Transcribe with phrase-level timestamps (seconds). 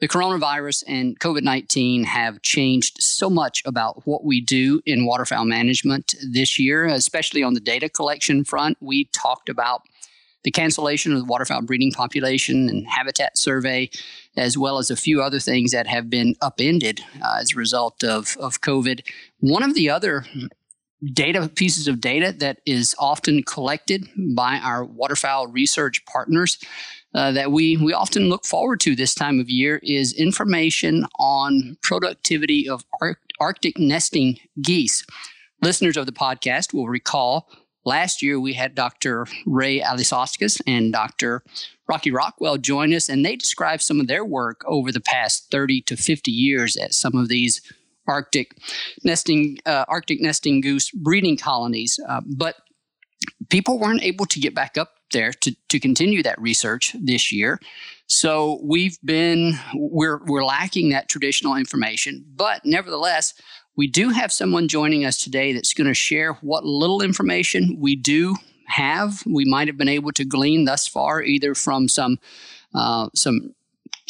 [0.00, 5.44] the coronavirus and COVID 19 have changed so much about what we do in waterfowl
[5.44, 8.78] management this year, especially on the data collection front.
[8.80, 9.82] We talked about
[10.42, 13.90] the cancellation of the waterfowl breeding population and habitat survey,
[14.38, 18.02] as well as a few other things that have been upended uh, as a result
[18.02, 19.02] of, of COVID.
[19.40, 20.24] One of the other
[21.12, 26.58] data pieces of data that is often collected by our waterfowl research partners
[27.14, 31.76] uh, that we, we often look forward to this time of year is information on
[31.82, 32.84] productivity of
[33.40, 35.04] Arctic nesting geese.
[35.62, 37.48] Listeners of the podcast will recall
[37.84, 39.26] Last year, we had Dr.
[39.46, 41.42] Ray Alisauskas and Dr.
[41.88, 45.82] Rocky Rockwell join us, and they described some of their work over the past 30
[45.82, 47.62] to 50 years at some of these
[48.06, 48.56] Arctic
[49.02, 51.98] nesting, uh, Arctic nesting goose breeding colonies.
[52.06, 52.56] Uh, but
[53.48, 57.60] people weren't able to get back up there to, to continue that research this year.
[58.06, 63.34] So we've been we're we're lacking that traditional information, but nevertheless,
[63.76, 67.94] we do have someone joining us today that's going to share what little information we
[67.94, 68.36] do
[68.66, 69.22] have.
[69.26, 72.18] We might have been able to glean thus far, either from some
[72.74, 73.54] uh, some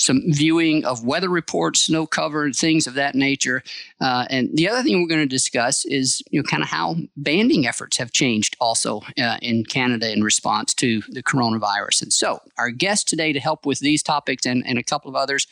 [0.01, 3.63] some viewing of weather reports, snow cover, things of that nature.
[4.01, 6.97] Uh, and the other thing we're going to discuss is, you know, kind of how
[7.17, 12.03] banding efforts have changed also uh, in Canada in response to the coronavirus.
[12.03, 15.17] And so, our guest today to help with these topics and, and a couple of
[15.17, 15.47] others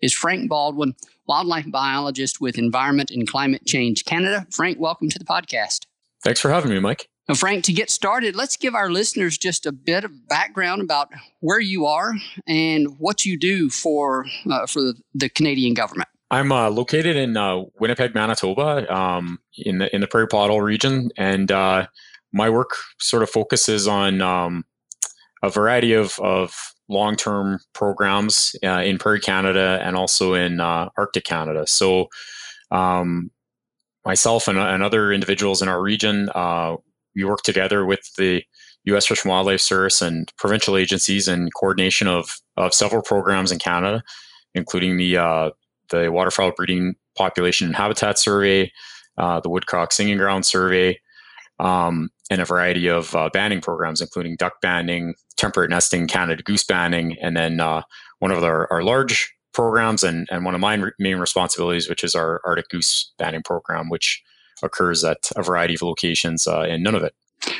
[0.00, 0.94] is Frank Baldwin,
[1.26, 4.46] wildlife biologist with Environment and Climate Change Canada.
[4.50, 5.84] Frank, welcome to the podcast.
[6.24, 7.08] Thanks for having me, Mike.
[7.30, 11.10] Now, Frank, to get started, let's give our listeners just a bit of background about
[11.38, 12.12] where you are
[12.48, 16.08] and what you do for uh, for the Canadian government.
[16.32, 21.12] I'm uh, located in uh, Winnipeg, Manitoba, um, in the in the Prairie Pothole region,
[21.16, 21.86] and uh,
[22.32, 24.64] my work sort of focuses on um,
[25.40, 26.52] a variety of, of
[26.88, 31.64] long term programs uh, in Prairie Canada and also in uh, Arctic Canada.
[31.68, 32.08] So,
[32.72, 33.30] um,
[34.04, 36.28] myself and, and, other individuals in our region,
[37.14, 38.42] we work together with the
[38.84, 39.06] U.S.
[39.06, 44.02] Fish and Wildlife Service and provincial agencies in coordination of, of several programs in Canada,
[44.54, 45.50] including the uh,
[45.90, 48.70] the waterfowl breeding population and habitat survey,
[49.18, 50.98] uh, the woodcock singing ground survey,
[51.58, 56.64] um, and a variety of uh, banding programs, including duck banding, temperate nesting, Canada goose
[56.64, 57.82] banding, and then uh,
[58.20, 62.14] one of our, our, large programs and, and one of my main responsibilities, which is
[62.14, 64.22] our Arctic goose banding program, which
[64.62, 67.10] occurs at a variety of locations uh, in Nunavut.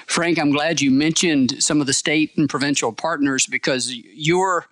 [0.07, 4.67] Frank, I'm glad you mentioned some of the state and provincial partners because you're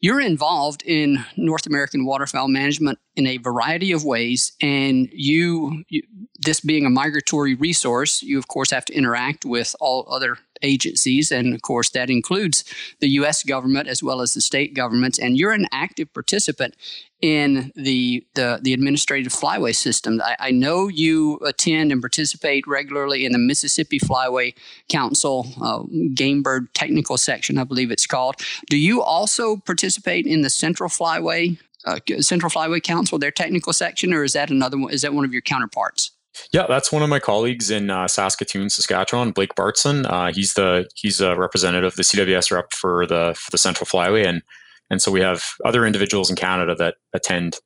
[0.00, 6.02] you're involved in North American waterfowl management in a variety of ways, and you, you,
[6.38, 11.30] this being a migratory resource, you of course have to interact with all other agencies,
[11.30, 12.64] and of course that includes
[13.00, 13.42] the U.S.
[13.42, 15.18] government as well as the state governments.
[15.18, 16.74] And you're an active participant
[17.20, 20.20] in the the, the administrative flyway system.
[20.22, 24.54] I, I, know you attend and participate regularly in the Mississippi Flyway
[24.88, 25.82] Council uh,
[26.14, 28.36] Game Bird Technical Section, I believe it's called.
[28.70, 34.12] Do you also participate in the Central Flyway uh, Central Flyway Council, their technical section,
[34.12, 34.92] or is that another one?
[34.92, 36.12] Is that one of your counterparts?
[36.52, 40.06] Yeah, that's one of my colleagues in uh, Saskatoon, Saskatchewan, Blake Bartzen.
[40.08, 44.26] Uh, he's the he's a representative, the CWS rep for the for the Central Flyway,
[44.26, 44.42] and
[44.90, 47.56] and so we have other individuals in Canada that attend,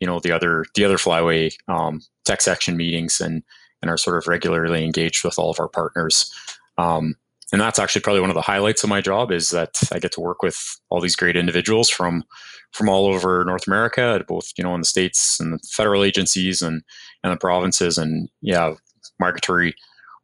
[0.00, 3.42] you know, the other the other Flyway um, tech section meetings and
[3.82, 6.32] and are sort of regularly engaged with all of our partners.
[6.78, 7.16] Um,
[7.52, 10.12] and that's actually probably one of the highlights of my job is that I get
[10.12, 10.58] to work with
[10.90, 12.24] all these great individuals from
[12.72, 16.60] from all over North America, both you know in the states and the federal agencies
[16.60, 16.82] and
[17.22, 18.74] and the provinces, and yeah,
[19.18, 19.74] migratory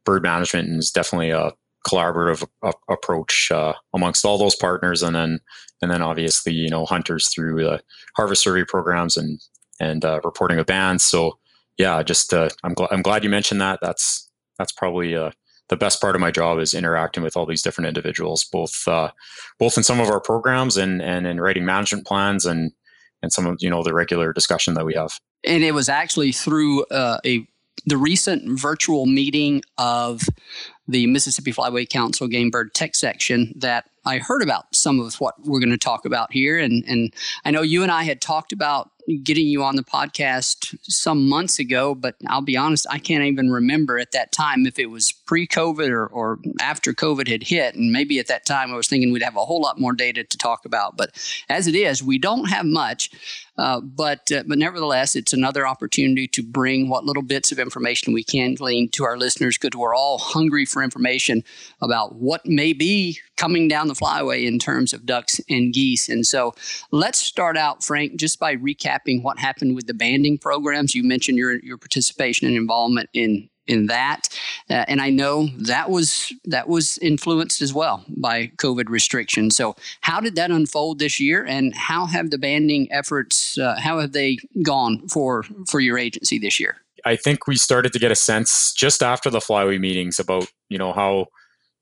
[0.05, 1.51] bird management is definitely a
[1.87, 5.39] collaborative a- approach uh, amongst all those partners, and then
[5.81, 7.81] and then obviously you know hunters through the
[8.15, 9.41] harvest survey programs and
[9.79, 11.03] and uh, reporting of bands.
[11.03, 11.39] So
[11.77, 13.79] yeah, just uh, I'm glad I'm glad you mentioned that.
[13.81, 14.29] That's
[14.59, 15.31] that's probably uh,
[15.69, 19.11] the best part of my job is interacting with all these different individuals, both uh,
[19.59, 22.71] both in some of our programs and and in writing management plans and
[23.21, 25.19] and some of you know the regular discussion that we have.
[25.43, 27.47] And it was actually through uh, a
[27.85, 30.23] the recent virtual meeting of
[30.87, 35.35] the Mississippi Flyway Council Game Bird Tech Section that I heard about some of what
[35.43, 36.59] we're going to talk about here.
[36.59, 37.13] And, and
[37.43, 38.91] I know you and I had talked about
[39.23, 43.51] getting you on the podcast some months ago, but I'll be honest, I can't even
[43.51, 47.75] remember at that time if it was pre COVID or, or after COVID had hit.
[47.75, 50.23] And maybe at that time I was thinking we'd have a whole lot more data
[50.23, 50.97] to talk about.
[50.97, 51.11] But
[51.49, 53.11] as it is, we don't have much.
[53.57, 58.13] Uh, but uh, but nevertheless, it's another opportunity to bring what little bits of information
[58.13, 61.41] we can glean to our listeners because we're all hungry for information
[61.81, 66.09] about what may be coming down the flyway in terms of ducks and geese.
[66.09, 66.53] And so
[66.91, 70.95] let's start out, Frank, just by recapping what happened with the banding programs.
[70.95, 74.29] You mentioned your your participation and involvement in in that,
[74.69, 79.55] uh, and I know that was that was influenced as well by COVID restrictions.
[79.55, 83.99] So, how did that unfold this year, and how have the banding efforts uh, how
[83.99, 86.77] have they gone for for your agency this year?
[87.05, 90.77] I think we started to get a sense just after the flyway meetings about you
[90.77, 91.27] know how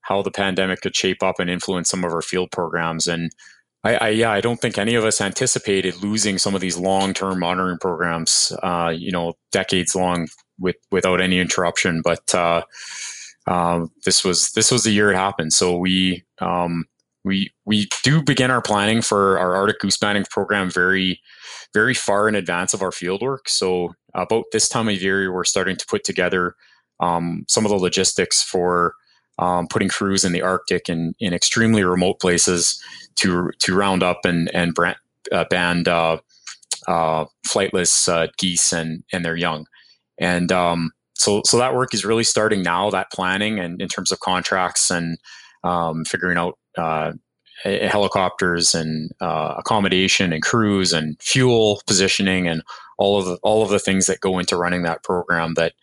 [0.01, 3.31] how the pandemic could shape up and influence some of our field programs and
[3.83, 7.39] I, I, yeah, I don't think any of us anticipated losing some of these long-term
[7.39, 10.27] monitoring programs, uh, you know, decades long
[10.59, 12.01] with without any interruption.
[12.01, 12.63] But uh,
[13.47, 15.51] uh, this was this was the year it happened.
[15.53, 16.85] So we um,
[17.25, 21.21] we we do begin our planning for our Arctic goose banding program very
[21.73, 23.49] very far in advance of our field work.
[23.49, 26.55] So about this time of year, we're starting to put together
[26.99, 28.93] um, some of the logistics for
[29.39, 32.81] um, putting crews in the Arctic and in extremely remote places
[33.15, 34.97] to to round up and and brand,
[35.31, 36.17] uh, band uh,
[36.87, 39.65] uh, flightless uh, geese and and their young,
[40.19, 42.89] and um, so so that work is really starting now.
[42.89, 45.17] That planning and in terms of contracts and
[45.63, 47.13] um, figuring out uh,
[47.63, 52.61] helicopters and uh, accommodation and crews and fuel positioning and
[52.97, 55.73] all of the all of the things that go into running that program that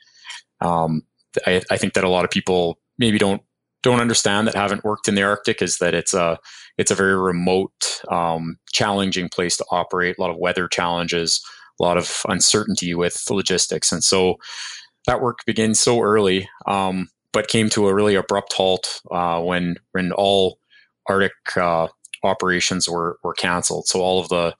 [0.60, 1.02] um,
[1.46, 3.42] I, I, think that a lot of people maybe don't
[3.82, 6.38] don't understand that haven't worked in the Arctic is that it's a
[6.78, 10.16] it's a very remote, um, challenging place to operate.
[10.18, 11.42] A lot of weather challenges,
[11.80, 14.36] a lot of uncertainty with logistics, and so
[15.06, 19.76] that work begins so early, um, but came to a really abrupt halt uh, when
[19.92, 20.58] when all
[21.08, 21.88] Arctic uh,
[22.22, 23.86] operations were were canceled.
[23.86, 24.54] So all of the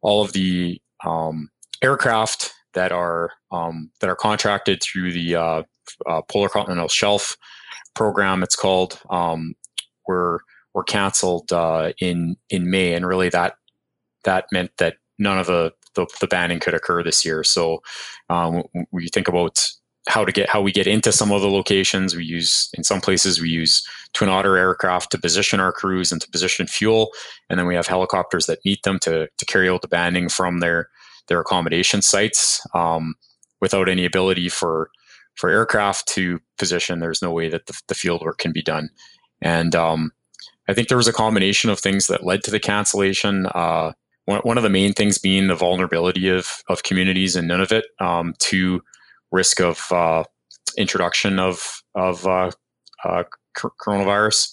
[0.00, 1.50] all of the um,
[1.82, 5.62] aircraft that are um, that are contracted through the uh,
[6.06, 7.36] uh, Polar Continental Shelf
[7.94, 9.54] program, it's called, um,
[10.06, 10.40] were
[10.74, 13.56] were canceled uh, in in May, and really that
[14.24, 17.42] that meant that none of the the, the banding could occur this year.
[17.42, 17.82] So
[18.28, 18.62] um,
[18.92, 19.66] we think about
[20.08, 22.14] how to get how we get into some of the locations.
[22.14, 26.20] We use in some places we use twin otter aircraft to position our crews and
[26.20, 27.10] to position fuel,
[27.50, 30.60] and then we have helicopters that meet them to to carry out the banding from
[30.60, 30.88] their
[31.28, 33.14] their accommodation sites um,
[33.60, 34.90] without any ability for
[35.36, 38.88] for aircraft to position, there's no way that the, the field work can be done.
[39.40, 40.12] And um,
[40.68, 43.46] I think there was a combination of things that led to the cancellation.
[43.46, 43.92] Uh,
[44.24, 48.82] one, of the main things being the vulnerability of, of communities in Nunavut um, to
[49.30, 50.24] risk of uh,
[50.76, 52.50] introduction of of uh,
[53.04, 53.24] uh
[53.56, 54.52] coronavirus,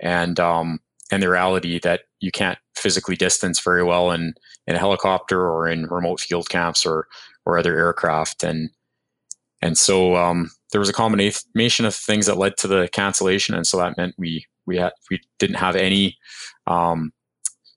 [0.00, 4.34] and um, and the reality that you can't physically distance very well in
[4.66, 7.06] in a helicopter or in remote field camps or
[7.46, 8.70] or other aircraft, and
[9.62, 13.66] and so um, there was a combination of things that led to the cancellation, and
[13.66, 16.16] so that meant we we had we didn't have any
[16.66, 17.12] um,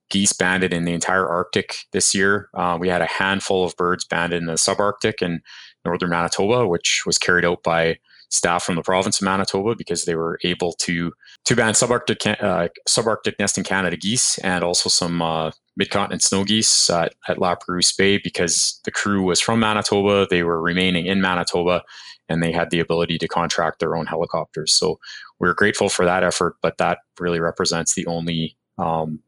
[0.09, 2.49] geese banded in the entire Arctic this year.
[2.53, 5.41] Uh, we had a handful of birds banded in the subarctic and
[5.85, 7.97] northern Manitoba, which was carried out by
[8.29, 11.11] staff from the province of Manitoba because they were able to
[11.45, 16.89] to ban subarctic uh, subarctic nesting Canada geese and also some uh, mid-continent snow geese
[16.89, 20.27] at, at Lapérouse Bay because the crew was from Manitoba.
[20.29, 21.83] They were remaining in Manitoba,
[22.27, 24.71] and they had the ability to contract their own helicopters.
[24.71, 24.99] So
[25.39, 29.19] we're grateful for that effort, but that really represents the only um,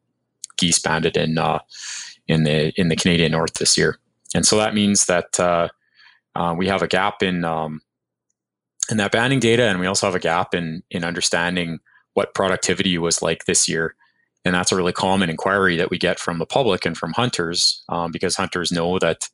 [0.58, 1.60] geese banded in uh,
[2.27, 3.98] in the in the Canadian North this year.
[4.36, 5.70] And so that means that uh,
[6.36, 7.81] uh, we have a gap in um,
[8.91, 11.79] in that banding data, and we also have a gap in in understanding
[12.13, 13.95] what productivity was like this year.
[14.43, 17.83] And that's a really common inquiry that we get from the public and from hunters,
[17.89, 19.29] um, because hunters know that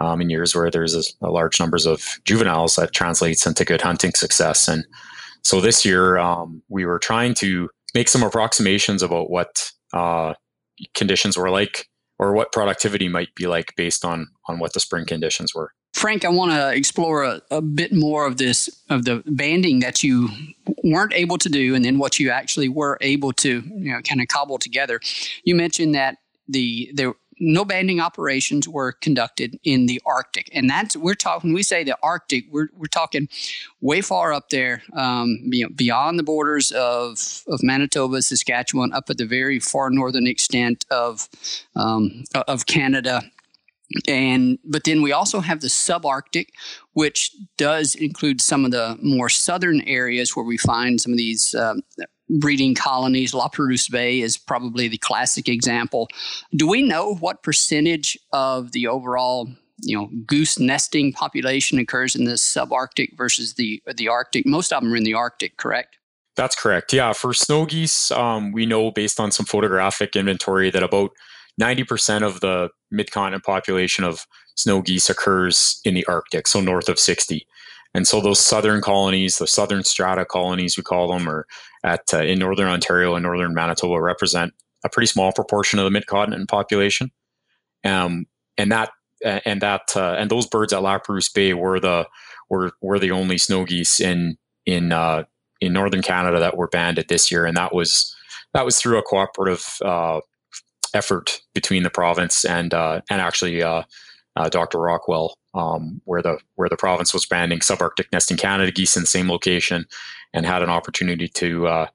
[0.00, 3.80] um, in years where there's a, a, large numbers of juveniles, that translates into good
[3.80, 4.66] hunting success.
[4.68, 4.86] And
[5.42, 10.34] so this year, um, we were trying to make some approximations about what uh,
[10.94, 11.86] conditions were like
[12.18, 15.72] or what productivity might be like based on on what the spring conditions were.
[15.96, 20.02] Frank, I want to explore a, a, bit more of this of the banding that
[20.02, 20.28] you
[20.84, 24.20] weren't able to do, and then what you actually were able to, you know, kind
[24.20, 25.00] of cobble together.
[25.44, 30.98] You mentioned that the there no banding operations were conducted in the Arctic, and that's
[30.98, 31.54] we're talking.
[31.54, 33.30] We say the Arctic, we're we're talking
[33.80, 39.08] way far up there, um, you know, beyond the borders of of Manitoba, Saskatchewan, up
[39.08, 41.26] at the very far northern extent of
[41.74, 43.22] um, of Canada.
[44.08, 46.48] And but then we also have the subarctic,
[46.94, 51.54] which does include some of the more southern areas where we find some of these
[51.54, 51.82] um,
[52.40, 53.32] breeding colonies.
[53.32, 56.08] La Perouse Bay is probably the classic example.
[56.54, 59.48] Do we know what percentage of the overall
[59.82, 64.46] you know goose nesting population occurs in the subarctic versus the the Arctic?
[64.46, 65.96] Most of them are in the Arctic, correct?
[66.36, 66.92] That's correct.
[66.92, 71.12] Yeah, for snow geese, um, we know based on some photographic inventory that about
[71.60, 76.98] 90% of the mid-continent population of snow geese occurs in the Arctic, so north of
[76.98, 77.46] 60.
[77.94, 81.46] And so those southern colonies, the southern strata colonies, we call them, or
[81.82, 84.52] at uh, in northern Ontario and northern Manitoba, represent
[84.84, 87.10] a pretty small proportion of the mid-continent population.
[87.84, 88.26] Um,
[88.58, 88.90] and that
[89.24, 92.06] and that uh, and those birds at La Perouse Bay were the
[92.50, 94.36] were were the only snow geese in
[94.66, 95.24] in uh,
[95.60, 98.14] in northern Canada that were banded this year, and that was
[98.52, 100.20] that was through a cooperative uh,
[100.96, 103.82] effort between the province and uh, and actually uh,
[104.34, 104.78] uh, Dr.
[104.78, 109.06] Rockwell, um, where the where the province was banding subarctic nesting Canada geese in the
[109.06, 109.86] same location,
[110.32, 111.86] and had an opportunity to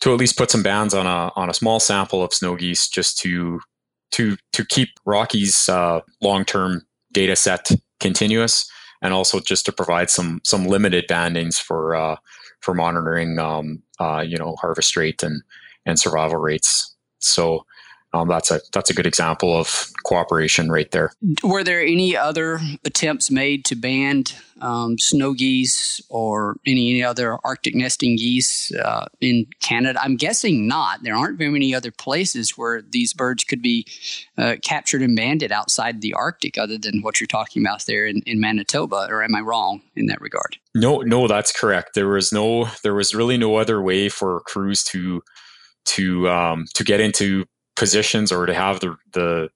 [0.00, 2.88] to at least put some bans on a on a small sample of snow geese
[2.88, 3.60] just to
[4.10, 7.70] to to keep Rocky's uh, long term data set
[8.00, 8.70] continuous,
[9.02, 12.16] and also just to provide some some limited bandings for uh,
[12.60, 15.42] for monitoring um, uh, you know harvest rate and
[15.86, 16.94] and survival rates.
[17.18, 17.64] So
[18.14, 21.12] um, that's a that's a good example of cooperation right there.
[21.42, 24.24] Were there any other attempts made to ban
[24.60, 29.98] um, snow geese or any, any other Arctic nesting geese uh, in Canada?
[30.00, 31.02] I'm guessing not.
[31.02, 33.84] There aren't very many other places where these birds could be
[34.38, 38.22] uh, captured and banded outside the Arctic, other than what you're talking about there in,
[38.26, 39.08] in Manitoba.
[39.10, 40.56] Or am I wrong in that regard?
[40.72, 41.94] No, no, that's correct.
[41.94, 45.20] There was no, there was really no other way for crews to
[45.84, 47.44] to um, to get into
[47.76, 49.48] positions or to have the the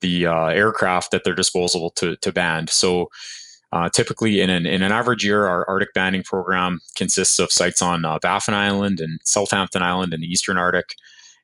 [0.00, 2.70] the uh, aircraft at their disposal to to band.
[2.70, 3.08] So
[3.72, 7.80] uh, typically, in an in an average year, our Arctic banding program consists of sites
[7.80, 10.94] on uh, Baffin Island and Southampton Island in the Eastern Arctic,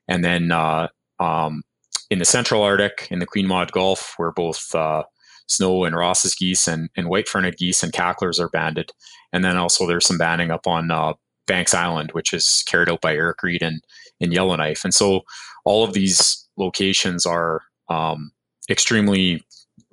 [0.08, 0.88] and then uh,
[1.20, 1.62] um,
[2.10, 5.04] in the Central Arctic in the Queen Maud Gulf, where both uh,
[5.46, 8.90] snow and Ross's geese and, and white-fronted geese and cacklers are banded,
[9.32, 11.12] and then also there's some banding up on uh,
[11.46, 13.82] Banks Island, which is carried out by Eric Reed and,
[14.20, 15.22] and Yellowknife, and so
[15.64, 18.32] all of these locations are um,
[18.70, 19.44] extremely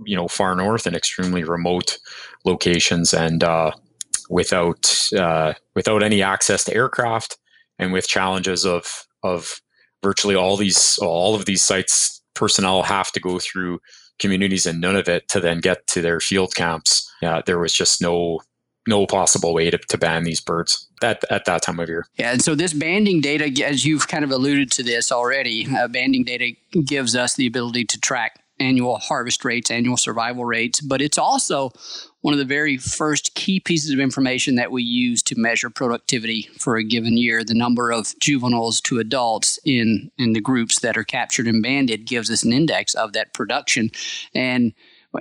[0.05, 2.00] you know far north and extremely remote
[2.45, 3.72] locations and uh,
[4.29, 7.38] without uh, without any access to aircraft
[7.79, 9.62] and with challenges of of
[10.01, 13.79] virtually all these all of these sites personnel have to go through
[14.19, 17.10] communities and Nunavut to then get to their field camps.
[17.22, 18.39] Yeah, there was just no
[18.88, 22.05] no possible way to, to ban these birds at, at that time of year.
[22.15, 25.88] Yeah, and so this banding data, as you've kind of alluded to this already, uh,
[25.88, 26.51] banding data
[26.86, 31.72] gives us the ability to track annual harvest rates, annual survival rates, but it's also
[32.22, 36.50] one of the very first key pieces of information that we use to measure productivity
[36.57, 37.43] for a given year.
[37.43, 42.05] The number of juveniles to adults in in the groups that are captured and banded
[42.05, 43.91] gives us an index of that production,
[44.33, 44.74] and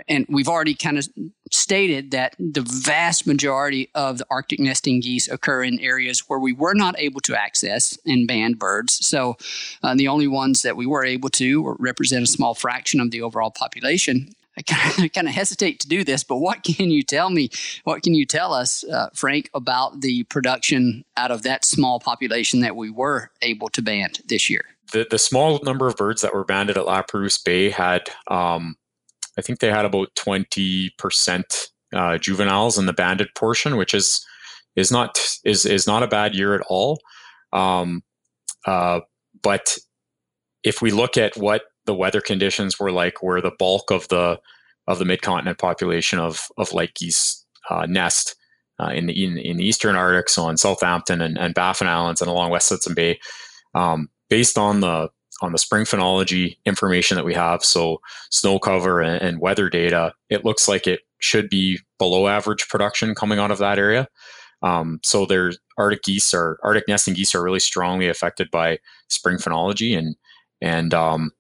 [0.08, 1.08] and we've already kind of
[1.52, 6.52] stated that the vast majority of the Arctic nesting geese occur in areas where we
[6.52, 9.04] were not able to access and band birds.
[9.06, 9.36] So
[9.82, 13.22] uh, the only ones that we were able to represent a small fraction of the
[13.22, 14.34] overall population.
[14.56, 17.50] I kind, of, hesitate to do this, but what can you tell me?
[17.84, 22.60] What can you tell us, uh, Frank, about the production out of that small population
[22.60, 24.64] that we were able to band this year?
[24.92, 28.76] The, the small number of birds that were banded at La Perouse Bay had um,
[29.38, 34.24] I think they had about 20% uh, juveniles in the banded portion, which is
[34.74, 37.00] is not is is not a bad year at all.
[37.52, 38.02] Um,
[38.66, 39.00] uh,
[39.42, 39.76] but
[40.62, 44.40] if we look at what the weather conditions were like, where the bulk of the
[44.86, 48.36] of the mid continent population of of light geese uh, nest
[48.80, 52.20] uh, in the in, in, the eastern Arctic, so in Southampton and, and Baffin Islands
[52.20, 53.20] and along West Hudson Bay,
[53.74, 55.10] um, based on the
[55.42, 60.14] on the spring phenology information that we have, so snow cover and, and, weather data,
[60.30, 64.08] it looks like it should be below average production coming out of that area.
[64.62, 69.36] Um, so there's Arctic geese are Arctic nesting geese are really strongly affected by spring
[69.36, 70.14] phenology and
[70.60, 71.32] and um,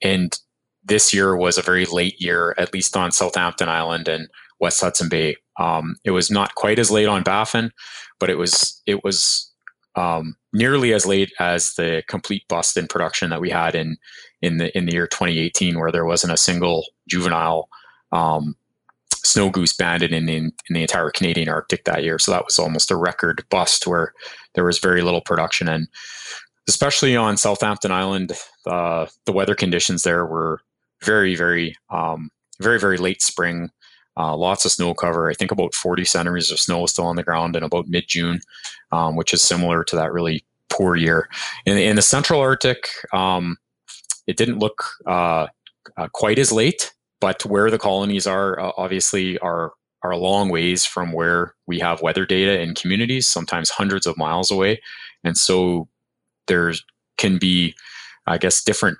[0.00, 0.38] and
[0.84, 4.28] this year was a very late year, at least on Southampton Island and
[4.60, 5.36] West Hudson Bay.
[5.58, 7.72] Um, it was not quite as late on Baffin,
[8.18, 9.51] but it was it was
[9.94, 13.96] um, nearly as late as the complete bust in production that we had in
[14.40, 17.68] in the in the year 2018, where there wasn't a single juvenile
[18.10, 18.56] um,
[19.10, 22.18] snow goose banded in, in, in the entire Canadian Arctic that year.
[22.18, 24.12] So that was almost a record bust where
[24.54, 25.88] there was very little production, and
[26.68, 28.32] especially on Southampton Island,
[28.66, 30.60] uh, the weather conditions there were
[31.02, 32.30] very very um,
[32.60, 33.70] very very late spring.
[34.16, 35.30] Uh, lots of snow cover.
[35.30, 38.40] I think about 40 centimeters of snow still on the ground in about mid June,
[38.90, 41.28] um, which is similar to that really poor year.
[41.66, 43.56] In, in the central Arctic, um,
[44.26, 45.46] it didn't look uh,
[45.96, 49.72] uh, quite as late, but where the colonies are, uh, obviously, are
[50.04, 54.18] are a long ways from where we have weather data in communities, sometimes hundreds of
[54.18, 54.80] miles away,
[55.22, 55.88] and so
[56.48, 56.72] there
[57.18, 57.74] can be,
[58.26, 58.98] I guess, different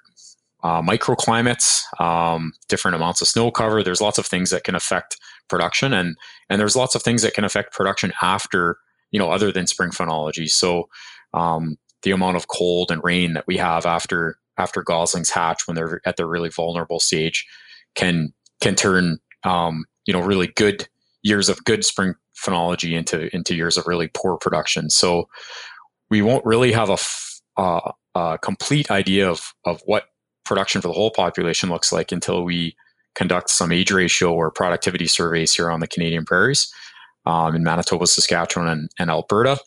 [0.63, 3.83] uh, microclimates, um, different amounts of snow cover.
[3.83, 5.17] There's lots of things that can affect
[5.49, 6.17] production, and
[6.49, 8.77] and there's lots of things that can affect production after
[9.11, 10.49] you know other than spring phenology.
[10.49, 10.89] So
[11.35, 15.75] um, the amount of cold and rain that we have after after goslings hatch when
[15.75, 17.47] they're at their really vulnerable stage
[17.95, 20.89] can can turn um, you know really good
[21.23, 24.91] years of good spring phenology into into years of really poor production.
[24.91, 25.29] So
[26.11, 30.05] we won't really have a, f- uh, a complete idea of of what
[30.45, 32.77] production for the whole population looks like until we
[33.15, 36.73] conduct some age ratio or productivity surveys here on the Canadian prairies
[37.27, 39.59] um, in Manitoba, Saskatchewan, and, and Alberta.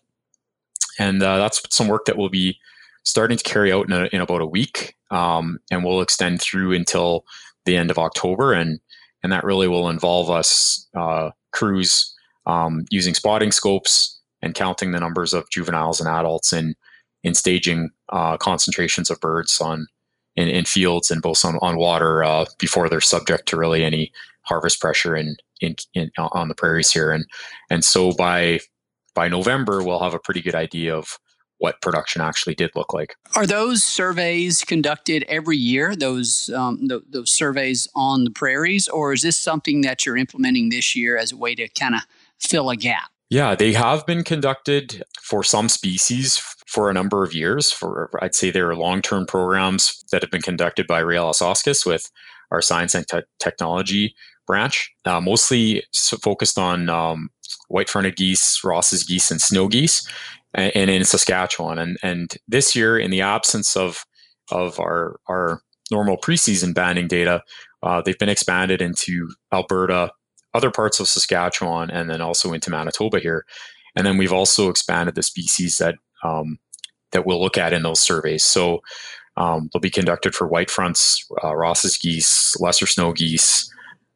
[0.98, 2.58] And uh, that's some work that we'll be
[3.04, 6.74] starting to carry out in, a, in about a week, um, and we'll extend through
[6.74, 7.26] until
[7.66, 8.54] the end of October.
[8.54, 8.80] And
[9.24, 12.14] and that really will involve us uh, crews
[12.46, 16.76] um, using spotting scopes and counting the numbers of juveniles and adults in
[17.24, 19.88] in staging uh, concentrations of birds on
[20.36, 24.12] in, in fields and both on, on water uh, before they're subject to really any
[24.42, 27.12] harvest pressure in, in, in on the prairies here.
[27.12, 27.26] And
[27.70, 28.60] and so by
[29.14, 31.18] by November, we'll have a pretty good idea of
[31.58, 33.16] what production actually did look like.
[33.36, 35.96] Are those surveys conducted every year?
[35.96, 40.70] Those um, th- those surveys on the prairies, or is this something that you're implementing
[40.70, 42.02] this year as a way to kind of
[42.40, 43.10] fill a gap?
[43.30, 47.72] Yeah, they have been conducted for some species for a number of years.
[47.72, 52.12] For I'd say there are long-term programs that have been conducted by Ray Alisauskas with
[52.52, 55.84] our science and te- technology branch, uh, mostly
[56.22, 57.30] focused on um,
[57.68, 60.08] white-fronted geese, Ross's geese, and snow geese,
[60.54, 61.80] and, and, in Saskatchewan.
[61.80, 64.06] And and this year, in the absence of
[64.52, 67.44] of our our normal preseason banding data,
[67.84, 70.12] uh, they've been expanded into Alberta,
[70.54, 73.46] other parts of Saskatchewan, and then also into Manitoba here.
[73.96, 75.96] And then we've also expanded the species that
[76.26, 76.60] um,
[77.12, 78.44] that we'll look at in those surveys.
[78.44, 78.82] So
[79.38, 83.72] um, they'll be conducted for white fronts, uh, Ross's geese, lesser snow geese,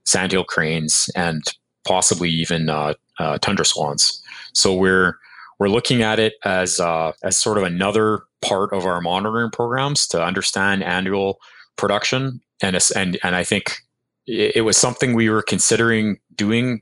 [0.06, 1.44] sandhill cranes, and
[1.86, 4.22] possibly even uh, uh, tundra swans.
[4.54, 5.18] So we're
[5.60, 10.08] we're looking at it as uh, as sort of another part of our monitoring programs
[10.08, 11.40] to understand annual
[11.76, 13.80] production, and and and I think
[14.26, 16.82] it, it was something we were considering doing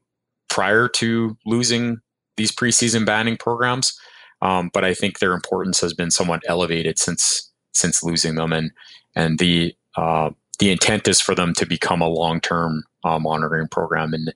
[0.49, 1.99] prior to losing
[2.37, 3.99] these preseason banding programs.
[4.41, 8.71] Um, but I think their importance has been somewhat elevated since since losing them, and
[9.15, 13.67] and the uh, the intent is for them to become a long term uh, monitoring
[13.67, 14.27] program in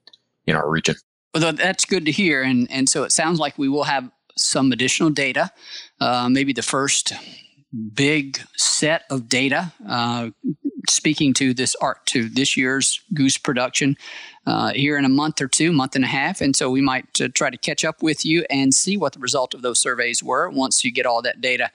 [0.47, 0.95] in our region.
[1.33, 4.71] Well, that's good to hear, and and so it sounds like we will have some
[4.71, 5.51] additional data,
[5.99, 7.13] uh, maybe the first
[7.93, 10.29] big set of data uh,
[10.89, 13.95] speaking to this art to this year's goose production
[14.45, 17.21] uh, here in a month or two, month and a half, and so we might
[17.21, 20.23] uh, try to catch up with you and see what the result of those surveys
[20.23, 21.69] were once you get all that data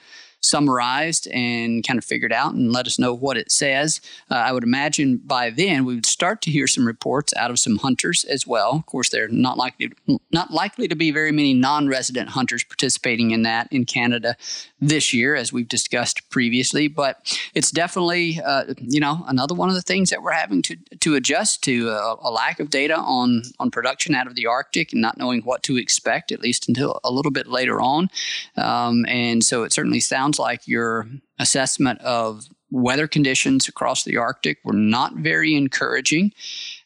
[0.46, 4.00] summarized and kind of figured out and let us know what it says.
[4.30, 7.58] Uh, I would imagine by then we would start to hear some reports out of
[7.58, 8.72] some hunters as well.
[8.72, 9.92] Of course, they're not likely
[10.30, 14.36] not likely to be very many non-resident hunters participating in that in Canada
[14.80, 16.88] this year, as we've discussed previously.
[16.88, 20.76] But it's definitely uh, you know another one of the things that we're having to
[21.00, 24.92] to adjust to uh, a lack of data on on production out of the Arctic
[24.92, 28.08] and not knowing what to expect at least until a little bit later on.
[28.56, 31.06] Um, and so it certainly sounds sounds like your
[31.38, 36.32] assessment of weather conditions across the Arctic were not very encouraging.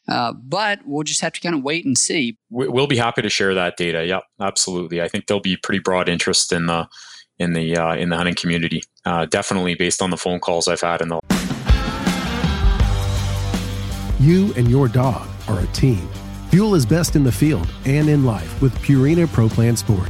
[0.07, 2.37] Uh, but we'll just have to kind of wait and see.
[2.49, 4.05] We'll be happy to share that data.
[4.05, 5.01] Yep, absolutely.
[5.01, 6.87] I think there'll be pretty broad interest in the
[7.39, 8.83] in the uh, in the hunting community.
[9.05, 11.19] Uh, definitely, based on the phone calls I've had in the.
[14.19, 16.07] You and your dog are a team.
[16.49, 20.09] Fuel is best in the field and in life with Purina Pro Plan Sport.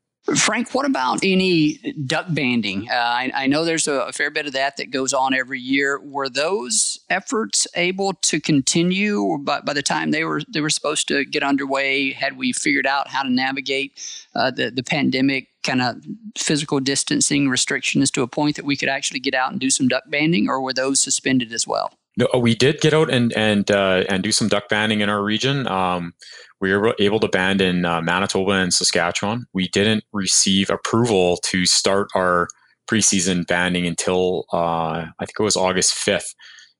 [0.35, 2.87] Frank, what about any duck banding?
[2.89, 5.59] Uh, I, I, know there's a, a, fair bit of that that goes on every
[5.59, 5.99] year.
[5.99, 11.07] Were those efforts able to continue by, by the time they were they were supposed
[11.09, 12.11] to get underway?
[12.11, 13.99] Had we figured out how to navigate
[14.35, 16.03] uh, the the pandemic kind of
[16.37, 19.87] physical distancing restrictions to a point that we could actually get out and do some
[19.87, 21.93] duck banding, or were those suspended as well?
[22.17, 25.23] No, we did get out and and uh, and do some duck banding in our
[25.23, 25.65] region.
[25.67, 26.13] Um,
[26.59, 29.45] we were able to band in uh, Manitoba and Saskatchewan.
[29.53, 32.47] We didn't receive approval to start our
[32.91, 36.35] preseason banding until uh, I think it was August 5th.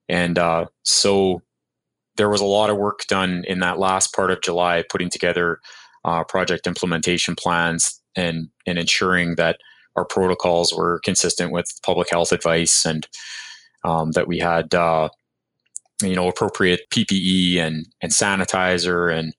[0.09, 1.41] And uh, so
[2.17, 5.59] there was a lot of work done in that last part of July, putting together
[6.03, 9.57] uh, project implementation plans and, and ensuring that
[9.95, 13.07] our protocols were consistent with public health advice and
[13.83, 15.09] um, that we had uh,
[16.01, 19.33] you know appropriate PPE and and sanitizer and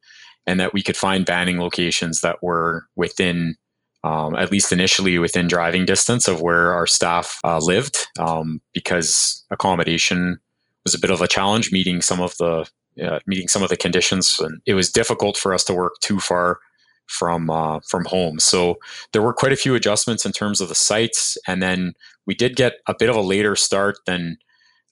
[0.47, 3.57] and that we could find banning locations that were within
[4.05, 9.45] um, at least initially within driving distance of where our staff uh, lived um, because
[9.51, 10.39] accommodation
[10.85, 12.69] was a bit of a challenge meeting some of the
[13.03, 16.19] uh, meeting some of the conditions and it was difficult for us to work too
[16.19, 16.59] far
[17.07, 18.39] from uh, from home.
[18.39, 18.79] So
[19.13, 21.95] there were quite a few adjustments in terms of the sites and then
[22.27, 24.39] we did get a bit of a later start than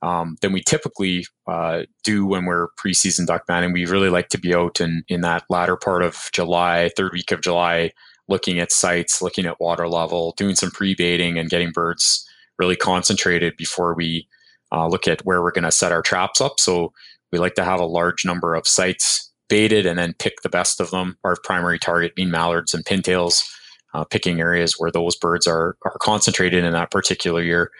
[0.03, 3.73] um, than we typically uh, do when we're preseason duck banding.
[3.73, 7.33] We really like to be out in, in that latter part of July, third week
[7.33, 7.93] of July,
[8.29, 12.27] looking at sites, looking at water level, doing some pre baiting, and getting birds
[12.59, 14.27] really concentrated before we
[14.73, 16.61] uh, look at where we're going to set our traps up.
[16.61, 16.93] So
[17.33, 20.81] we like to have a large number of sites baited and then pick the best
[20.81, 21.17] of them.
[21.25, 23.45] Our primary target being mallards and pintails,
[23.95, 27.73] uh, picking areas where those birds are, are concentrated in that particular year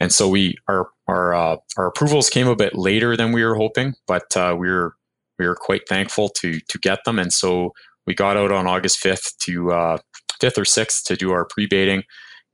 [0.00, 3.56] and so we our our uh, our approvals came a bit later than we were
[3.56, 4.94] hoping, but uh, we were
[5.38, 7.72] we were quite thankful to to get them, and so
[8.06, 9.98] we got out on August fifth to uh,
[10.40, 12.04] fifth or sixth to do our pre baiting,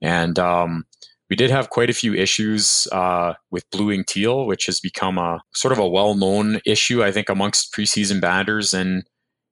[0.00, 0.84] and um,
[1.28, 5.18] we did have quite a few issues uh, with blue wing teal, which has become
[5.18, 9.02] a sort of a well known issue, I think, amongst preseason banders in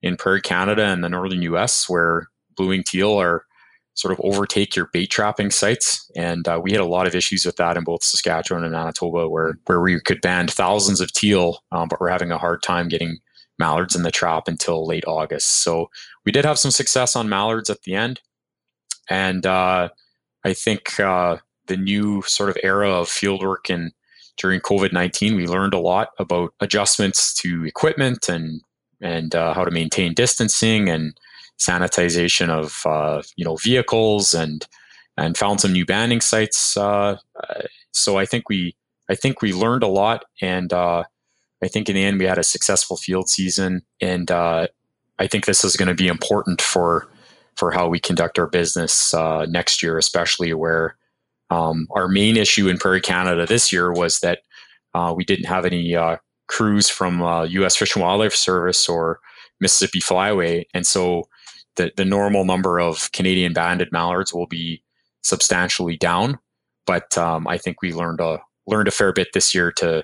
[0.01, 3.45] in Prairie Canada and the northern U.S., where blue wing teal are
[3.95, 6.09] sort of overtake your bait trapping sites.
[6.15, 9.29] And uh, we had a lot of issues with that in both Saskatchewan and Manitoba,
[9.29, 12.87] where where we could band thousands of teal, um, but we're having a hard time
[12.87, 13.19] getting
[13.59, 15.47] mallards in the trap until late August.
[15.63, 15.89] So
[16.25, 18.19] we did have some success on mallards at the end,
[19.09, 19.89] and uh,
[20.43, 23.91] I think uh, the new sort of era of fieldwork and
[24.37, 28.61] during COVID nineteen, we learned a lot about adjustments to equipment and
[29.01, 31.15] and uh, how to maintain distancing and
[31.59, 34.67] sanitization of uh, you know vehicles and
[35.17, 36.75] and found some new banning sites.
[36.75, 37.17] Uh,
[37.91, 38.75] so I think we
[39.09, 41.03] I think we learned a lot, and uh,
[41.61, 44.67] I think in the end we had a successful field season, and uh,
[45.19, 47.07] I think this is going to be important for
[47.55, 50.95] for how we conduct our business uh, next year, especially where
[51.51, 54.39] um, our main issue in Prairie Canada this year was that
[54.95, 55.95] uh, we didn't have any
[56.47, 57.75] crews from U.S.
[57.75, 59.19] Fish and Wildlife Service or
[59.59, 61.27] Mississippi Flyway, and so
[61.75, 64.83] the, the normal number of Canadian banded mallards will be
[65.23, 66.39] substantially down.
[66.85, 70.03] But um, I think we learned a learned a fair bit this year to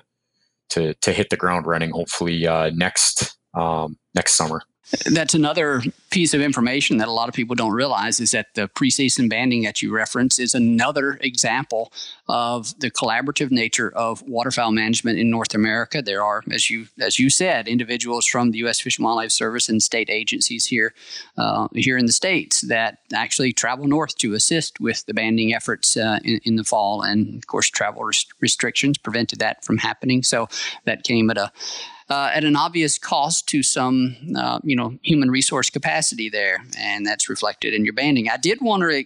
[0.70, 1.90] to to hit the ground running.
[1.90, 4.62] Hopefully uh, next um, next summer.
[5.06, 8.68] That's another piece of information that a lot of people don't realize is that the
[8.68, 11.92] preseason banding that you reference is another example
[12.28, 16.02] of the collaborative nature of waterfowl management in North America.
[16.02, 18.80] There are, as you as you said, individuals from the U.S.
[18.80, 20.92] Fish and Wildlife Service and state agencies here
[21.38, 25.96] uh, here in the states that actually travel north to assist with the banding efforts
[25.96, 30.22] uh, in, in, the fall, and of course, travel rest- restrictions prevented that from happening.
[30.22, 30.48] So
[30.84, 31.52] that came at a
[32.10, 37.06] uh, at an obvious cost to some, uh, you know, human resource capacity there, and
[37.06, 38.28] that's reflected in your banding.
[38.28, 39.04] I did want to,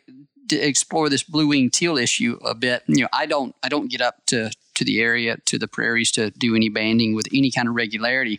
[0.51, 2.83] explore this blue wing teal issue a bit.
[2.87, 6.11] You know, I don't, I don't get up to to the area to the prairies
[6.13, 8.39] to do any banding with any kind of regularity.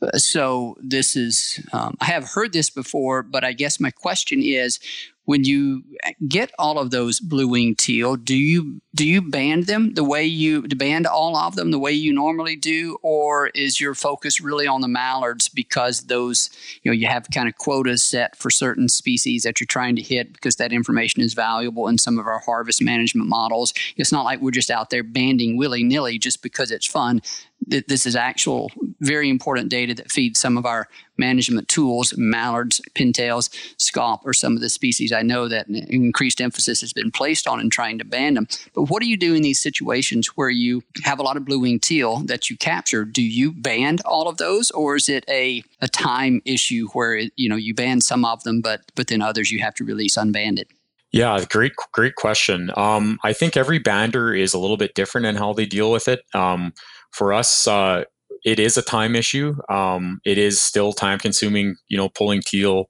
[0.00, 4.42] Uh, so this is, um, I have heard this before, but I guess my question
[4.42, 4.80] is,
[5.28, 5.82] when you
[6.26, 10.24] get all of those blue wing teal, do you do you band them the way
[10.24, 14.66] you band all of them the way you normally do, or is your focus really
[14.66, 16.48] on the mallards because those
[16.82, 20.00] you know you have kind of quotas set for certain species that you're trying to
[20.00, 23.74] hit because that information is valuable in some of our harvest management models.
[23.98, 27.20] It's not like we're just out there banding willy nilly just because it's fun.
[27.66, 32.14] This is actual very important data that feeds some of our management tools.
[32.16, 37.10] Mallards, pintails, scaup are some of the species I know that increased emphasis has been
[37.10, 38.48] placed on in trying to ban them.
[38.74, 41.60] But what do you do in these situations where you have a lot of blue
[41.60, 43.04] winged teal that you capture?
[43.04, 47.48] Do you ban all of those, or is it a, a time issue where you
[47.48, 50.68] know you ban some of them, but but then others you have to release unbanded?
[51.10, 52.70] Yeah, great, great question.
[52.76, 56.06] Um, I think every bander is a little bit different in how they deal with
[56.06, 56.20] it.
[56.34, 56.74] Um,
[57.12, 58.04] for us, uh,
[58.44, 59.56] it is a time issue.
[59.68, 62.88] Um, it is still time consuming, you know, pulling teal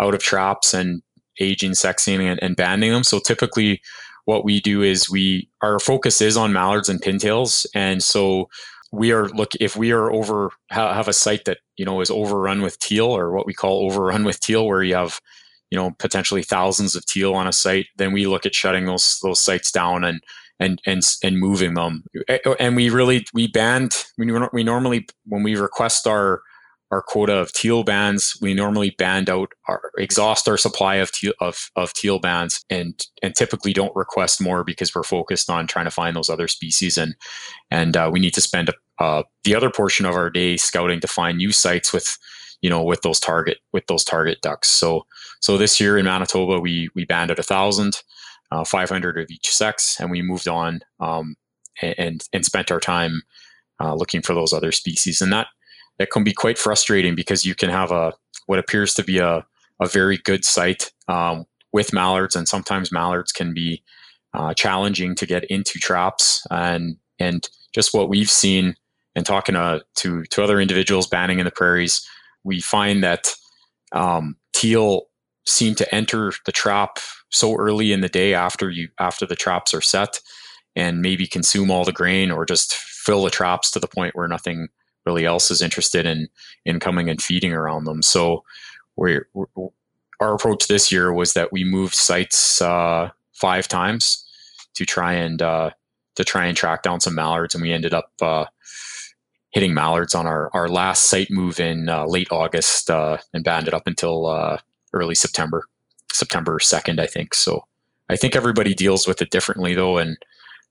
[0.00, 1.02] out of traps and
[1.40, 3.04] aging, sexing, and, and banding them.
[3.04, 3.80] So typically,
[4.24, 8.48] what we do is we our focus is on mallards and pintails, and so
[8.92, 12.62] we are look if we are over have a site that you know is overrun
[12.62, 15.20] with teal or what we call overrun with teal, where you have
[15.70, 19.18] you know potentially thousands of teal on a site, then we look at shutting those
[19.22, 20.22] those sites down and
[20.60, 22.04] and and and moving them.
[22.58, 26.42] And we really we banned we we normally when we request our
[26.90, 31.32] our quota of teal bands, we normally band out our exhaust our supply of teal
[31.40, 35.84] of, of teal bands and and typically don't request more because we're focused on trying
[35.84, 37.14] to find those other species and
[37.70, 41.08] and uh, we need to spend uh, the other portion of our day scouting to
[41.08, 42.18] find new sites with
[42.62, 44.68] you know with those target with those target ducks.
[44.68, 45.06] So
[45.40, 48.02] so this year in Manitoba we we banded a thousand
[48.50, 51.36] uh, 500 of each sex, and we moved on um,
[51.82, 53.22] and and spent our time
[53.80, 55.20] uh, looking for those other species.
[55.20, 55.48] And that
[55.98, 58.12] that can be quite frustrating because you can have a
[58.46, 59.44] what appears to be a
[59.80, 63.82] a very good site um, with mallards, and sometimes mallards can be
[64.34, 66.46] uh, challenging to get into traps.
[66.50, 68.74] And and just what we've seen
[69.14, 72.06] and talking to to, to other individuals banding in the prairies,
[72.44, 73.34] we find that
[73.92, 75.07] um, teal
[75.48, 76.98] seem to enter the trap
[77.30, 80.20] so early in the day after you after the traps are set
[80.76, 84.28] and maybe consume all the grain or just fill the traps to the point where
[84.28, 84.68] nothing
[85.06, 86.28] really else is interested in
[86.64, 88.02] in coming and feeding around them.
[88.02, 88.44] So
[88.96, 89.28] we're
[90.20, 94.24] our approach this year was that we moved sites uh, five times
[94.74, 95.70] to try and uh,
[96.16, 98.46] to try and track down some mallards and we ended up uh,
[99.50, 103.74] hitting mallards on our, our last site move in uh, late August uh, and banded
[103.74, 104.58] up until uh,
[104.92, 105.64] early September,
[106.12, 107.34] September 2nd, I think.
[107.34, 107.64] So
[108.08, 109.98] I think everybody deals with it differently though.
[109.98, 110.16] And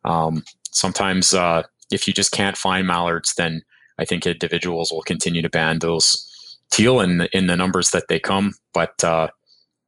[0.06, 3.62] um, sometimes uh, if you just can't find mallards, then
[3.99, 8.08] I think individuals will continue to ban those teal in the, in the numbers that
[8.08, 8.53] they come.
[8.73, 9.30] But uh,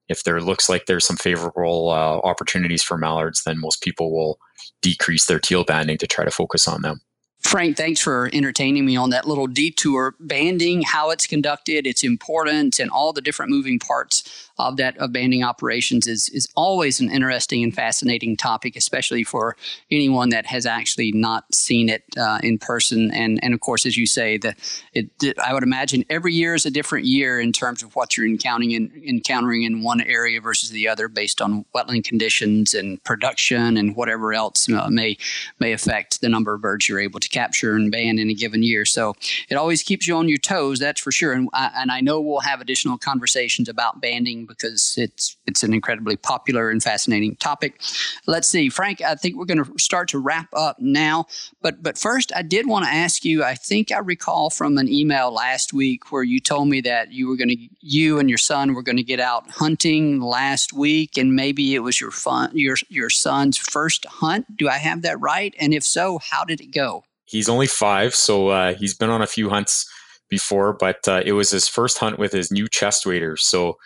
[0.08, 4.40] if there looks like there's some favorable uh, opportunities for mallards, then most people will
[4.82, 7.02] decrease their teal banding to try to focus on them.
[7.40, 10.14] Frank, thanks for entertaining me on that little detour.
[10.20, 15.14] Banding, how it's conducted, its importance, and all the different moving parts of that of
[15.14, 19.56] banding operations is is always an interesting and fascinating topic, especially for
[19.90, 23.10] anyone that has actually not seen it uh, in person.
[23.12, 24.54] And and of course, as you say, the
[24.94, 28.28] it, I would imagine every year is a different year in terms of what you're
[28.28, 33.78] encountering in, encountering in one area versus the other, based on wetland conditions and production
[33.78, 35.18] and whatever else uh, may
[35.60, 38.64] may affect the number of birds you're able to capture and band in a given
[38.64, 38.86] year.
[38.86, 39.16] So
[39.50, 41.34] it always keeps you on your toes, that's for sure.
[41.34, 45.74] And I, and I know we'll have additional conversations about banding because it's it's an
[45.74, 47.82] incredibly popular and fascinating topic.
[48.28, 49.02] Let's see, Frank.
[49.02, 51.26] I think we're going to start to wrap up now,
[51.62, 53.44] but but first, I did want to ask you.
[53.44, 57.28] I think I recall from an email last week where you told me that you
[57.28, 61.18] were going to you and your son were going to get out hunting last week,
[61.18, 64.58] and maybe it was your fun your your son's first hunt.
[64.58, 65.54] Do I have that right?
[65.60, 67.04] And if so, how did it go?
[67.30, 69.88] He's only five, so uh, he's been on a few hunts
[70.30, 73.44] before, but uh, it was his first hunt with his new chest waders.
[73.44, 73.78] So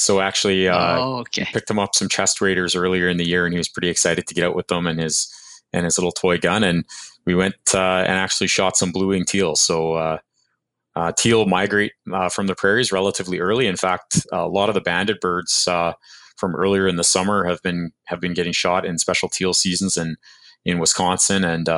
[0.00, 1.44] so actually, uh, oh, okay.
[1.44, 4.26] picked him up some chest waders earlier in the year, and he was pretty excited
[4.26, 5.30] to get out with them and his
[5.74, 6.64] and his little toy gun.
[6.64, 6.86] And
[7.26, 9.56] we went uh, and actually shot some blue wing teal.
[9.56, 10.18] So uh,
[10.96, 13.66] uh teal migrate uh, from the prairies relatively early.
[13.66, 15.92] In fact, a lot of the banded birds uh,
[16.36, 19.98] from earlier in the summer have been have been getting shot in special teal seasons
[19.98, 20.16] in
[20.64, 21.68] in Wisconsin and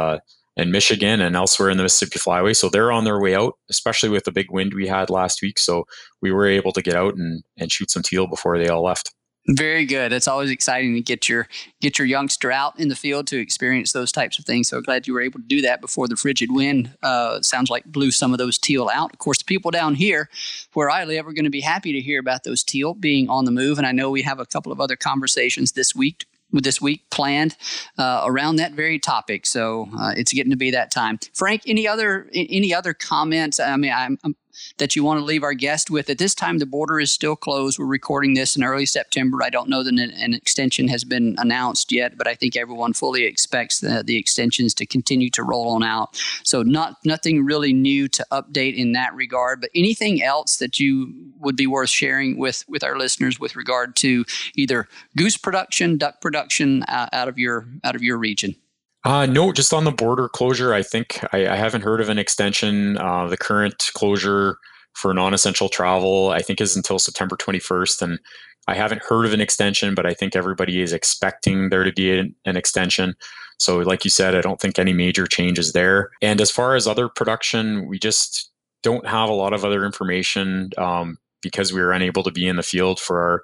[0.56, 2.54] and Michigan and elsewhere in the Mississippi Flyway.
[2.54, 5.58] So they're on their way out, especially with the big wind we had last week.
[5.58, 5.86] So
[6.20, 9.14] we were able to get out and, and shoot some teal before they all left.
[9.48, 10.12] Very good.
[10.12, 11.48] It's always exciting to get your
[11.80, 14.68] get your youngster out in the field to experience those types of things.
[14.68, 16.96] So glad you were able to do that before the frigid wind.
[17.02, 19.12] Uh, sounds like blew some of those teal out.
[19.12, 20.28] Of course, the people down here
[20.74, 23.44] where I live are going to be happy to hear about those teal being on
[23.44, 23.78] the move.
[23.78, 27.56] And I know we have a couple of other conversations this week this week planned
[27.98, 29.46] uh, around that very topic.
[29.46, 31.18] So uh, it's getting to be that time.
[31.34, 33.58] Frank, any other any other comments?
[33.58, 34.36] I mean, I'm, I'm,
[34.78, 36.10] that you want to leave our guest with?
[36.10, 37.78] At this time, the border is still closed.
[37.78, 39.42] We're recording this in early September.
[39.42, 43.24] I don't know that an, extension has been announced yet, but I think everyone fully
[43.24, 46.20] expects the, the extensions to continue to roll on out.
[46.42, 49.60] So, not nothing really new to update in that regard.
[49.60, 53.96] But anything else that you would be worth sharing with with our listeners with regard
[53.96, 58.56] to either goose production, duck production uh, out of your out of your region?
[59.04, 60.72] Uh, no, just on the border closure.
[60.72, 62.96] I think I, I haven't heard of an extension.
[62.98, 64.58] Uh, the current closure
[64.94, 68.20] for non-essential travel, I think, is until September 21st, and
[68.68, 72.16] I haven't heard of an extension, but I think everybody is expecting there to be
[72.16, 73.14] an, an extension.
[73.58, 76.10] So, like you said, I don't think any major changes there.
[76.20, 78.50] And as far as other production, we just
[78.82, 82.56] don't have a lot of other information um, because we were unable to be in
[82.56, 83.42] the field for our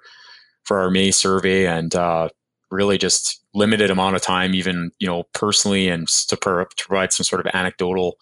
[0.64, 2.28] for our May survey, and uh,
[2.70, 7.24] really just limited amount of time, even you know personally, and to, to provide some
[7.24, 8.16] sort of anecdotal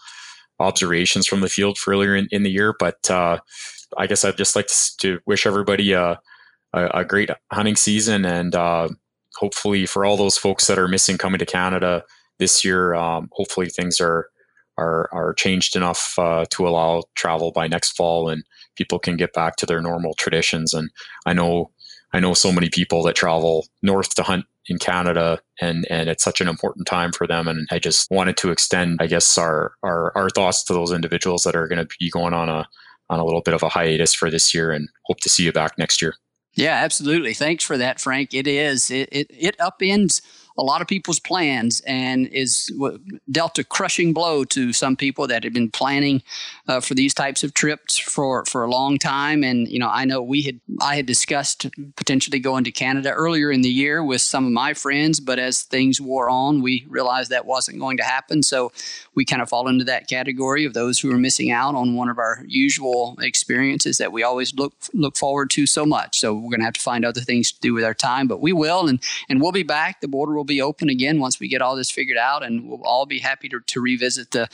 [0.58, 2.74] observations from the field for earlier in, in the year.
[2.78, 3.38] But uh,
[3.96, 6.18] I guess I'd just like to, to wish everybody a,
[6.72, 8.88] a, a, great hunting season, and uh,
[9.36, 12.02] hopefully for all those folks that are missing coming to Canada
[12.38, 14.28] this year, um, hopefully things are
[14.78, 18.42] are are changed enough uh, to allow travel by next fall, and
[18.76, 20.74] people can get back to their normal traditions.
[20.74, 20.90] And
[21.26, 21.70] I know
[22.12, 26.24] I know so many people that travel north to hunt in Canada and and it's
[26.24, 29.72] such an important time for them and I just wanted to extend I guess our
[29.82, 32.66] our, our thoughts to those individuals that are going to be going on a
[33.08, 35.52] on a little bit of a hiatus for this year and hope to see you
[35.52, 36.14] back next year.
[36.54, 37.34] Yeah, absolutely.
[37.34, 38.34] Thanks for that, Frank.
[38.34, 38.90] It is.
[38.90, 40.22] It it, it upends
[40.58, 42.72] a lot of people's plans and is
[43.30, 46.22] dealt a crushing blow to some people that had been planning
[46.68, 49.44] uh, for these types of trips for, for a long time.
[49.44, 51.66] And, you know, I know we had, I had discussed
[51.96, 55.62] potentially going to Canada earlier in the year with some of my friends, but as
[55.62, 58.42] things wore on, we realized that wasn't going to happen.
[58.42, 58.72] So
[59.14, 62.08] we kind of fall into that category of those who are missing out on one
[62.08, 66.18] of our usual experiences that we always look, look forward to so much.
[66.18, 68.40] So we're going to have to find other things to do with our time, but
[68.40, 70.00] we will, and, and we'll be back.
[70.00, 72.82] The border will be open again once we get all this figured out, and we'll
[72.84, 74.48] all be happy to, to revisit the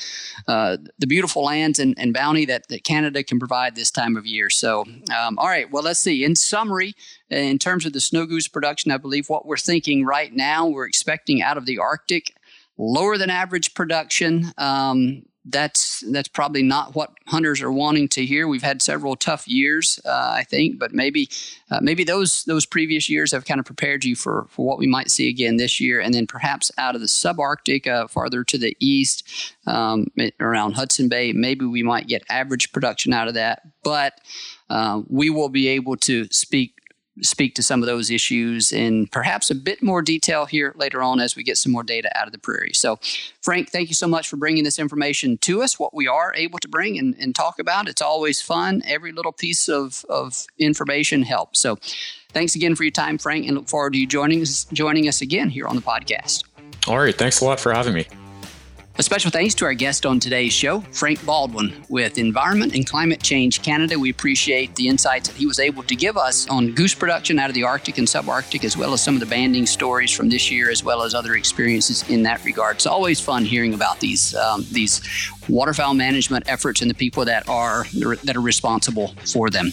[0.48, 4.26] uh, the beautiful lands and, and bounty that, that Canada can provide this time of
[4.26, 4.50] year.
[4.50, 4.84] So,
[5.16, 6.24] um, all right, well, let's see.
[6.24, 6.94] In summary,
[7.30, 10.86] in terms of the snow goose production, I believe what we're thinking right now, we're
[10.86, 12.34] expecting out of the Arctic
[12.78, 14.52] lower than average production.
[14.58, 18.46] Um, that's that's probably not what hunters are wanting to hear.
[18.46, 21.28] We've had several tough years, uh, I think, but maybe
[21.70, 24.86] uh, maybe those those previous years have kind of prepared you for for what we
[24.86, 28.56] might see again this year, and then perhaps out of the subarctic, uh, farther to
[28.56, 30.06] the east, um,
[30.38, 33.62] around Hudson Bay, maybe we might get average production out of that.
[33.82, 34.20] But
[34.70, 36.74] uh, we will be able to speak
[37.20, 41.20] speak to some of those issues in perhaps a bit more detail here later on
[41.20, 42.72] as we get some more data out of the prairie.
[42.72, 42.98] So,
[43.42, 46.58] Frank, thank you so much for bringing this information to us, what we are able
[46.60, 47.88] to bring and, and talk about.
[47.88, 48.82] It's always fun.
[48.86, 51.60] Every little piece of, of information helps.
[51.60, 51.76] So,
[52.32, 55.20] thanks again for your time, Frank, and look forward to you joining us, joining us
[55.20, 56.44] again here on the podcast.
[56.88, 57.14] All right.
[57.14, 58.06] Thanks a lot for having me.
[58.98, 63.22] A special thanks to our guest on today's show, Frank Baldwin with Environment and Climate
[63.22, 63.98] Change Canada.
[63.98, 67.48] We appreciate the insights that he was able to give us on goose production out
[67.48, 70.50] of the Arctic and subarctic, as well as some of the banding stories from this
[70.50, 72.76] year, as well as other experiences in that regard.
[72.76, 75.00] It's always fun hearing about these um, these
[75.48, 77.86] waterfowl management efforts and the people that are
[78.24, 79.70] that are responsible for them.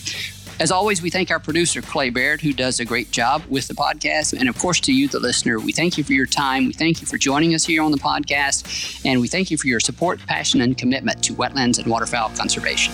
[0.60, 3.74] As always, we thank our producer, Clay Baird, who does a great job with the
[3.74, 4.38] podcast.
[4.38, 6.66] And of course, to you, the listener, we thank you for your time.
[6.66, 9.06] We thank you for joining us here on the podcast.
[9.06, 12.94] And we thank you for your support, passion, and commitment to wetlands and waterfowl conservation.